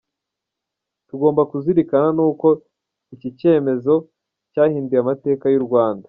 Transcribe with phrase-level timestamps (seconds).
[1.09, 2.47] tugomba kuzirikana nuko
[3.13, 3.93] iki cyemezo
[4.51, 5.99] cyahinduye amateka y’Urwanda.